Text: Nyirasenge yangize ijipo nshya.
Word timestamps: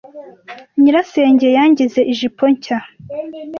Nyirasenge 0.81 1.47
yangize 1.57 1.99
ijipo 2.13 2.43
nshya. 2.53 2.77